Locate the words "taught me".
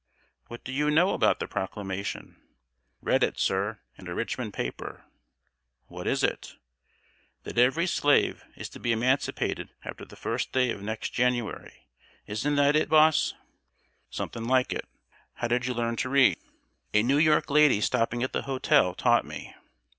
18.95-19.53